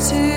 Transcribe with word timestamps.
to 0.00 0.29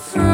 free. 0.00 0.29